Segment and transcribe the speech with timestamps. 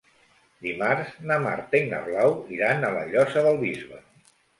[0.67, 4.01] Dimarts na Marta i na Blau iran a la Llosa del Bisbe.